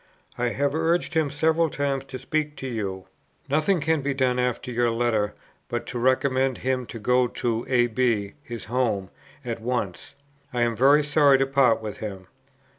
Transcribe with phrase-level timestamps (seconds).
[0.35, 3.05] I have urged him several times to speak to you.
[3.47, 5.35] "Nothing can be done after your letter,
[5.69, 7.85] but to recommend him to go to A.
[7.85, 8.33] B.
[8.41, 9.11] (his home)
[9.45, 10.15] at once.
[10.51, 12.25] I am very sorry to part with him."